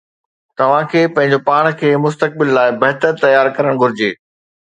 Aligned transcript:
توهان 0.57 0.83
کي 0.93 1.01
پنهنجو 1.15 1.39
پاڻ 1.49 1.63
کي 1.81 1.89
مستقبل 2.07 2.47
لاءِ 2.57 2.69
بهتر 2.85 3.11
تيار 3.27 3.47
ڪرڻ 3.61 3.73
گهرجي 3.85 4.11